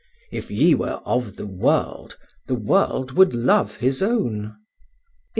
If 0.31 0.49
ye 0.49 0.73
were 0.73 0.99
of 1.05 1.35
the 1.35 1.45
world, 1.45 2.17
the 2.47 2.55
world 2.55 3.11
would 3.11 3.35
love 3.35 3.75
his 3.77 4.01
own" 4.01 4.45
(ib. 4.45 4.55